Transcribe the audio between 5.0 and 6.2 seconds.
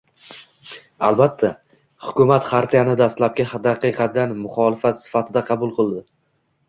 sifatida qabul qildi